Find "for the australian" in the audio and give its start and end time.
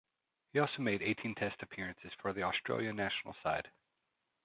2.19-2.95